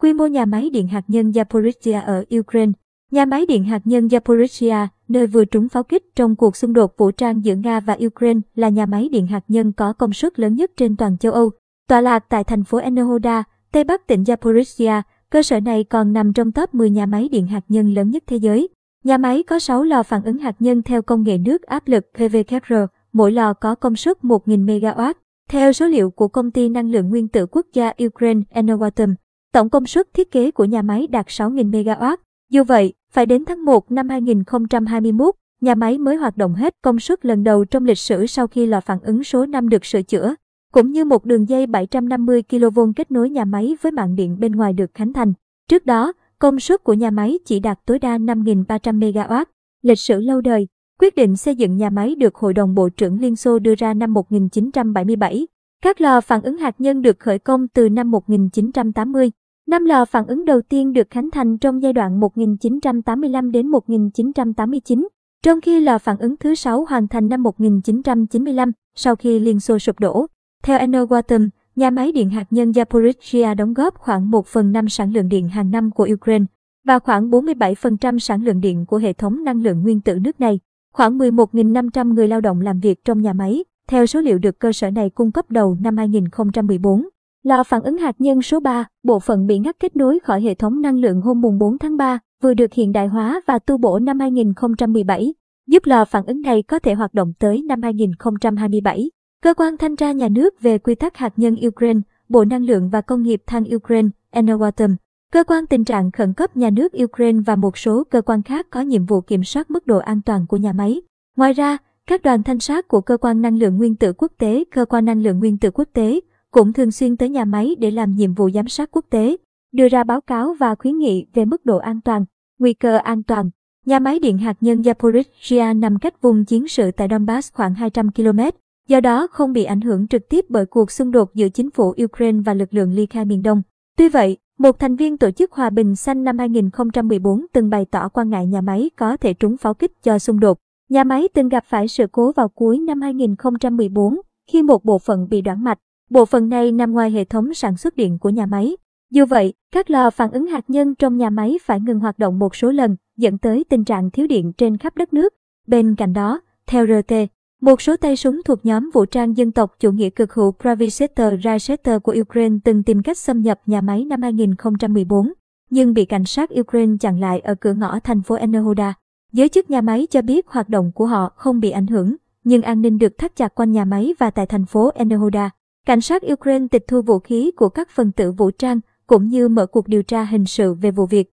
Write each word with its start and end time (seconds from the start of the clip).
Quy 0.00 0.12
mô 0.12 0.26
nhà 0.26 0.44
máy 0.44 0.70
điện 0.70 0.88
hạt 0.88 1.04
nhân 1.08 1.30
Zaporizhia 1.30 2.04
ở 2.04 2.24
Ukraine 2.38 2.72
Nhà 3.10 3.24
máy 3.24 3.46
điện 3.46 3.64
hạt 3.64 3.82
nhân 3.84 4.06
Zaporizhia, 4.06 4.86
nơi 5.08 5.26
vừa 5.26 5.44
trúng 5.44 5.68
pháo 5.68 5.82
kích 5.82 6.02
trong 6.16 6.36
cuộc 6.36 6.56
xung 6.56 6.72
đột 6.72 6.94
vũ 6.96 7.10
trang 7.10 7.44
giữa 7.44 7.54
Nga 7.54 7.80
và 7.80 7.98
Ukraine, 8.06 8.40
là 8.54 8.68
nhà 8.68 8.86
máy 8.86 9.08
điện 9.08 9.26
hạt 9.26 9.44
nhân 9.48 9.72
có 9.72 9.92
công 9.92 10.12
suất 10.12 10.38
lớn 10.38 10.54
nhất 10.54 10.70
trên 10.76 10.96
toàn 10.96 11.18
châu 11.18 11.32
Âu. 11.32 11.50
Tọa 11.88 12.00
lạc 12.00 12.24
tại 12.28 12.44
thành 12.44 12.64
phố 12.64 12.78
Enohoda, 12.78 13.44
Tây 13.72 13.84
Bắc 13.84 14.06
tỉnh 14.06 14.22
Zaporizhia, 14.22 15.02
cơ 15.30 15.42
sở 15.42 15.60
này 15.60 15.84
còn 15.84 16.12
nằm 16.12 16.32
trong 16.32 16.52
top 16.52 16.74
10 16.74 16.90
nhà 16.90 17.06
máy 17.06 17.28
điện 17.28 17.46
hạt 17.46 17.64
nhân 17.68 17.94
lớn 17.94 18.10
nhất 18.10 18.22
thế 18.26 18.36
giới. 18.36 18.68
Nhà 19.04 19.18
máy 19.18 19.42
có 19.42 19.58
6 19.58 19.82
lò 19.82 20.02
phản 20.02 20.24
ứng 20.24 20.38
hạt 20.38 20.56
nhân 20.58 20.82
theo 20.82 21.02
công 21.02 21.22
nghệ 21.22 21.38
nước 21.38 21.62
áp 21.62 21.88
lực 21.88 22.06
PVKR, 22.14 22.74
mỗi 23.12 23.32
lò 23.32 23.52
có 23.52 23.74
công 23.74 23.96
suất 23.96 24.18
1.000 24.22 24.66
MW. 24.66 25.14
Theo 25.48 25.72
số 25.72 25.86
liệu 25.86 26.10
của 26.10 26.28
công 26.28 26.50
ty 26.50 26.68
năng 26.68 26.90
lượng 26.90 27.08
nguyên 27.08 27.28
tử 27.28 27.46
quốc 27.46 27.66
gia 27.72 27.92
Ukraine 28.06 28.40
Energoatom, 28.50 29.14
tổng 29.52 29.70
công 29.70 29.86
suất 29.86 30.14
thiết 30.14 30.30
kế 30.30 30.50
của 30.50 30.64
nhà 30.64 30.82
máy 30.82 31.06
đạt 31.06 31.26
6.000 31.26 31.70
MW. 31.70 32.16
Dù 32.50 32.64
vậy, 32.64 32.92
phải 33.12 33.26
đến 33.26 33.44
tháng 33.44 33.64
1 33.64 33.92
năm 33.92 34.08
2021, 34.08 35.34
nhà 35.60 35.74
máy 35.74 35.98
mới 35.98 36.16
hoạt 36.16 36.36
động 36.36 36.54
hết 36.54 36.74
công 36.82 37.00
suất 37.00 37.24
lần 37.24 37.44
đầu 37.44 37.64
trong 37.64 37.84
lịch 37.84 37.98
sử 37.98 38.26
sau 38.26 38.46
khi 38.46 38.66
lò 38.66 38.80
phản 38.80 38.98
ứng 39.00 39.24
số 39.24 39.46
5 39.46 39.68
được 39.68 39.84
sửa 39.84 40.02
chữa, 40.02 40.34
cũng 40.72 40.90
như 40.90 41.04
một 41.04 41.24
đường 41.24 41.48
dây 41.48 41.66
750 41.66 42.42
kV 42.42 42.80
kết 42.96 43.10
nối 43.10 43.30
nhà 43.30 43.44
máy 43.44 43.76
với 43.82 43.92
mạng 43.92 44.16
điện 44.16 44.36
bên 44.40 44.52
ngoài 44.52 44.72
được 44.72 44.90
khánh 44.94 45.12
thành. 45.12 45.32
Trước 45.68 45.86
đó, 45.86 46.12
công 46.38 46.60
suất 46.60 46.84
của 46.84 46.92
nhà 46.92 47.10
máy 47.10 47.38
chỉ 47.44 47.60
đạt 47.60 47.78
tối 47.86 47.98
đa 47.98 48.18
5.300 48.18 48.98
MW. 48.98 49.44
Lịch 49.82 49.98
sử 49.98 50.20
lâu 50.20 50.40
đời, 50.40 50.68
quyết 51.00 51.14
định 51.14 51.36
xây 51.36 51.54
dựng 51.54 51.76
nhà 51.76 51.90
máy 51.90 52.14
được 52.14 52.34
Hội 52.34 52.54
đồng 52.54 52.74
Bộ 52.74 52.88
trưởng 52.88 53.20
Liên 53.20 53.36
Xô 53.36 53.58
đưa 53.58 53.74
ra 53.74 53.94
năm 53.94 54.12
1977. 54.12 55.46
Các 55.82 56.00
lò 56.00 56.20
phản 56.20 56.42
ứng 56.42 56.56
hạt 56.56 56.80
nhân 56.80 57.02
được 57.02 57.18
khởi 57.18 57.38
công 57.38 57.68
từ 57.68 57.88
năm 57.88 58.10
1980. 58.10 59.30
Năm 59.70 59.84
lò 59.84 60.04
phản 60.04 60.26
ứng 60.26 60.44
đầu 60.44 60.60
tiên 60.62 60.92
được 60.92 61.10
khánh 61.10 61.30
thành 61.30 61.58
trong 61.58 61.82
giai 61.82 61.92
đoạn 61.92 62.20
1985 62.20 63.50
đến 63.50 63.66
1989, 63.66 65.08
trong 65.42 65.60
khi 65.60 65.80
lò 65.80 65.98
phản 65.98 66.18
ứng 66.18 66.36
thứ 66.36 66.54
6 66.54 66.84
hoàn 66.84 67.08
thành 67.08 67.28
năm 67.28 67.42
1995 67.42 68.72
sau 68.94 69.16
khi 69.16 69.40
Liên 69.40 69.60
Xô 69.60 69.78
sụp 69.78 70.00
đổ. 70.00 70.26
Theo 70.62 70.78
Enerwatom, 70.78 71.48
nhà 71.76 71.90
máy 71.90 72.12
điện 72.12 72.30
hạt 72.30 72.44
nhân 72.50 72.70
Zaporizhia 72.70 73.54
đóng 73.54 73.74
góp 73.74 73.94
khoảng 73.94 74.30
1 74.30 74.46
phần 74.46 74.72
5 74.72 74.88
sản 74.88 75.12
lượng 75.12 75.28
điện 75.28 75.48
hàng 75.48 75.70
năm 75.70 75.90
của 75.90 76.08
Ukraine 76.12 76.44
và 76.86 76.98
khoảng 76.98 77.30
47% 77.30 78.18
sản 78.18 78.44
lượng 78.44 78.60
điện 78.60 78.86
của 78.86 78.96
hệ 78.96 79.12
thống 79.12 79.44
năng 79.44 79.62
lượng 79.62 79.82
nguyên 79.82 80.00
tử 80.00 80.18
nước 80.18 80.40
này. 80.40 80.60
Khoảng 80.92 81.18
11.500 81.18 82.14
người 82.14 82.28
lao 82.28 82.40
động 82.40 82.60
làm 82.60 82.80
việc 82.80 83.04
trong 83.04 83.22
nhà 83.22 83.32
máy, 83.32 83.64
theo 83.88 84.06
số 84.06 84.20
liệu 84.20 84.38
được 84.38 84.58
cơ 84.58 84.72
sở 84.72 84.90
này 84.90 85.10
cung 85.10 85.32
cấp 85.32 85.50
đầu 85.50 85.76
năm 85.80 85.96
2014. 85.96 87.08
Lò 87.42 87.64
phản 87.64 87.82
ứng 87.82 87.98
hạt 87.98 88.16
nhân 88.18 88.42
số 88.42 88.60
3, 88.60 88.86
bộ 89.02 89.20
phận 89.20 89.46
bị 89.46 89.58
ngắt 89.58 89.76
kết 89.80 89.96
nối 89.96 90.18
khỏi 90.20 90.40
hệ 90.40 90.54
thống 90.54 90.80
năng 90.80 90.98
lượng 90.98 91.20
hôm 91.20 91.40
mùng 91.40 91.58
4 91.58 91.78
tháng 91.78 91.96
3, 91.96 92.18
vừa 92.42 92.54
được 92.54 92.72
hiện 92.72 92.92
đại 92.92 93.06
hóa 93.06 93.40
và 93.46 93.58
tu 93.58 93.78
bổ 93.78 93.98
năm 93.98 94.20
2017, 94.20 95.34
giúp 95.66 95.82
lò 95.86 96.04
phản 96.04 96.26
ứng 96.26 96.40
này 96.40 96.62
có 96.62 96.78
thể 96.78 96.94
hoạt 96.94 97.14
động 97.14 97.32
tới 97.38 97.62
năm 97.62 97.82
2027. 97.82 99.10
Cơ 99.42 99.54
quan 99.54 99.76
thanh 99.76 99.96
tra 99.96 100.12
nhà 100.12 100.28
nước 100.28 100.60
về 100.60 100.78
quy 100.78 100.94
tắc 100.94 101.16
hạt 101.16 101.32
nhân 101.36 101.56
Ukraine, 101.66 102.00
Bộ 102.28 102.44
Năng 102.44 102.64
lượng 102.64 102.88
và 102.88 103.00
Công 103.00 103.22
nghiệp 103.22 103.42
than 103.46 103.64
Ukraine, 103.76 104.08
Energoatom, 104.30 104.96
Cơ 105.32 105.44
quan 105.44 105.66
tình 105.66 105.84
trạng 105.84 106.10
khẩn 106.10 106.32
cấp 106.32 106.56
nhà 106.56 106.70
nước 106.70 106.92
Ukraine 107.04 107.38
và 107.46 107.56
một 107.56 107.78
số 107.78 108.04
cơ 108.04 108.22
quan 108.22 108.42
khác 108.42 108.66
có 108.70 108.80
nhiệm 108.80 109.06
vụ 109.06 109.20
kiểm 109.20 109.44
soát 109.44 109.70
mức 109.70 109.86
độ 109.86 109.98
an 109.98 110.22
toàn 110.22 110.46
của 110.46 110.56
nhà 110.56 110.72
máy. 110.72 111.00
Ngoài 111.36 111.52
ra, 111.52 111.78
các 112.06 112.22
đoàn 112.22 112.42
thanh 112.42 112.60
sát 112.60 112.88
của 112.88 113.00
Cơ 113.00 113.16
quan 113.16 113.42
Năng 113.42 113.58
lượng 113.58 113.76
Nguyên 113.76 113.96
tử 113.96 114.12
Quốc 114.12 114.32
tế, 114.38 114.64
Cơ 114.70 114.84
quan 114.84 115.04
Năng 115.04 115.22
lượng 115.22 115.38
Nguyên 115.38 115.58
tử 115.58 115.70
Quốc 115.70 115.88
tế 115.92 116.20
cũng 116.50 116.72
thường 116.72 116.90
xuyên 116.90 117.16
tới 117.16 117.28
nhà 117.28 117.44
máy 117.44 117.76
để 117.78 117.90
làm 117.90 118.14
nhiệm 118.14 118.34
vụ 118.34 118.50
giám 118.50 118.68
sát 118.68 118.90
quốc 118.90 119.04
tế, 119.10 119.36
đưa 119.72 119.88
ra 119.88 120.04
báo 120.04 120.20
cáo 120.20 120.54
và 120.54 120.74
khuyến 120.74 120.98
nghị 120.98 121.26
về 121.34 121.44
mức 121.44 121.64
độ 121.64 121.78
an 121.78 122.00
toàn, 122.00 122.24
nguy 122.58 122.72
cơ 122.72 122.96
an 122.96 123.22
toàn. 123.22 123.50
Nhà 123.86 123.98
máy 123.98 124.18
điện 124.18 124.38
hạt 124.38 124.56
nhân 124.60 124.80
Zaporizhia 124.80 125.78
nằm 125.78 125.98
cách 125.98 126.22
vùng 126.22 126.44
chiến 126.44 126.68
sự 126.68 126.90
tại 126.90 127.08
Donbass 127.10 127.52
khoảng 127.52 127.74
200 127.74 128.12
km, 128.12 128.40
do 128.88 129.00
đó 129.00 129.26
không 129.26 129.52
bị 129.52 129.64
ảnh 129.64 129.80
hưởng 129.80 130.08
trực 130.08 130.28
tiếp 130.28 130.44
bởi 130.48 130.66
cuộc 130.66 130.90
xung 130.90 131.10
đột 131.10 131.34
giữa 131.34 131.48
chính 131.48 131.70
phủ 131.70 131.94
Ukraine 132.04 132.38
và 132.44 132.54
lực 132.54 132.74
lượng 132.74 132.92
ly 132.92 133.06
khai 133.06 133.24
miền 133.24 133.42
Đông. 133.42 133.62
Tuy 133.96 134.08
vậy, 134.08 134.36
một 134.58 134.78
thành 134.78 134.96
viên 134.96 135.18
tổ 135.18 135.30
chức 135.30 135.52
Hòa 135.52 135.70
bình 135.70 135.96
xanh 135.96 136.24
năm 136.24 136.38
2014 136.38 137.46
từng 137.52 137.70
bày 137.70 137.84
tỏ 137.84 138.08
quan 138.08 138.30
ngại 138.30 138.46
nhà 138.46 138.60
máy 138.60 138.90
có 138.96 139.16
thể 139.16 139.34
trúng 139.34 139.56
pháo 139.56 139.74
kích 139.74 139.92
do 140.04 140.18
xung 140.18 140.40
đột. 140.40 140.58
Nhà 140.88 141.04
máy 141.04 141.28
từng 141.34 141.48
gặp 141.48 141.64
phải 141.66 141.88
sự 141.88 142.06
cố 142.12 142.32
vào 142.32 142.48
cuối 142.48 142.78
năm 142.78 143.00
2014 143.00 144.20
khi 144.52 144.62
một 144.62 144.84
bộ 144.84 144.98
phận 144.98 145.28
bị 145.28 145.40
đoạn 145.40 145.64
mạch. 145.64 145.78
Bộ 146.10 146.24
phận 146.24 146.48
này 146.48 146.72
nằm 146.72 146.92
ngoài 146.92 147.10
hệ 147.10 147.24
thống 147.24 147.54
sản 147.54 147.76
xuất 147.76 147.96
điện 147.96 148.18
của 148.18 148.28
nhà 148.28 148.46
máy. 148.46 148.76
Dù 149.10 149.26
vậy, 149.26 149.54
các 149.72 149.90
lò 149.90 150.10
phản 150.10 150.30
ứng 150.30 150.46
hạt 150.46 150.70
nhân 150.70 150.94
trong 150.94 151.16
nhà 151.16 151.30
máy 151.30 151.58
phải 151.62 151.80
ngừng 151.80 152.00
hoạt 152.00 152.18
động 152.18 152.38
một 152.38 152.56
số 152.56 152.70
lần, 152.70 152.96
dẫn 153.16 153.38
tới 153.38 153.64
tình 153.68 153.84
trạng 153.84 154.10
thiếu 154.10 154.26
điện 154.26 154.52
trên 154.52 154.76
khắp 154.76 154.96
đất 154.96 155.12
nước. 155.12 155.34
Bên 155.66 155.94
cạnh 155.94 156.12
đó, 156.12 156.40
theo 156.66 156.86
RT, 156.86 157.14
một 157.60 157.82
số 157.82 157.96
tay 157.96 158.16
súng 158.16 158.40
thuộc 158.44 158.66
nhóm 158.66 158.90
vũ 158.94 159.04
trang 159.04 159.36
dân 159.36 159.52
tộc 159.52 159.74
chủ 159.80 159.92
nghĩa 159.92 160.10
cực 160.10 160.32
hữu 160.32 160.52
Pravisetter 160.60 161.34
Raisetter 161.44 162.02
của 162.02 162.14
Ukraine 162.20 162.56
từng 162.64 162.82
tìm 162.82 163.02
cách 163.02 163.18
xâm 163.18 163.42
nhập 163.42 163.60
nhà 163.66 163.80
máy 163.80 164.04
năm 164.04 164.22
2014, 164.22 165.32
nhưng 165.70 165.94
bị 165.94 166.04
cảnh 166.04 166.24
sát 166.24 166.50
Ukraine 166.60 166.96
chặn 167.00 167.20
lại 167.20 167.40
ở 167.40 167.54
cửa 167.54 167.72
ngõ 167.72 168.00
thành 168.00 168.22
phố 168.22 168.34
Enerhoda. 168.34 168.94
Giới 169.32 169.48
chức 169.48 169.70
nhà 169.70 169.80
máy 169.80 170.06
cho 170.10 170.22
biết 170.22 170.46
hoạt 170.48 170.68
động 170.68 170.92
của 170.94 171.06
họ 171.06 171.32
không 171.36 171.60
bị 171.60 171.70
ảnh 171.70 171.86
hưởng, 171.86 172.16
nhưng 172.44 172.62
an 172.62 172.80
ninh 172.80 172.98
được 172.98 173.18
thắt 173.18 173.36
chặt 173.36 173.54
quanh 173.54 173.72
nhà 173.72 173.84
máy 173.84 174.14
và 174.18 174.30
tại 174.30 174.46
thành 174.46 174.66
phố 174.66 174.90
Enerhoda. 174.94 175.50
Cảnh 175.86 176.00
sát 176.00 176.22
Ukraine 176.32 176.66
tịch 176.70 176.84
thu 176.88 177.02
vũ 177.02 177.18
khí 177.18 177.50
của 177.56 177.68
các 177.68 177.88
phần 177.90 178.12
tử 178.12 178.32
vũ 178.32 178.50
trang, 178.50 178.80
cũng 179.06 179.28
như 179.28 179.48
mở 179.48 179.66
cuộc 179.66 179.88
điều 179.88 180.02
tra 180.02 180.24
hình 180.24 180.46
sự 180.46 180.74
về 180.74 180.90
vụ 180.90 181.06
việc. 181.06 181.30